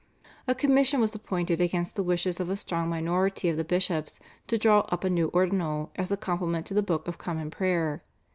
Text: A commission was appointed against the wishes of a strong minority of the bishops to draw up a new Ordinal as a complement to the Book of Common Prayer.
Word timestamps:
A 0.47 0.55
commission 0.55 0.99
was 0.99 1.13
appointed 1.13 1.61
against 1.61 1.95
the 1.95 2.01
wishes 2.01 2.39
of 2.39 2.49
a 2.49 2.57
strong 2.57 2.89
minority 2.89 3.49
of 3.49 3.57
the 3.57 3.63
bishops 3.63 4.19
to 4.47 4.57
draw 4.57 4.79
up 4.89 5.03
a 5.03 5.11
new 5.11 5.27
Ordinal 5.27 5.91
as 5.95 6.11
a 6.11 6.17
complement 6.17 6.65
to 6.65 6.73
the 6.73 6.81
Book 6.81 7.07
of 7.07 7.19
Common 7.19 7.51
Prayer. 7.51 8.01